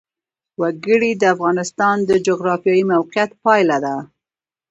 وګړي 0.61 1.11
د 1.17 1.23
افغانستان 1.35 1.97
د 2.09 2.11
جغرافیایي 2.27 2.83
موقیعت 2.91 3.31
پایله 3.43 3.77
ده. 3.85 3.95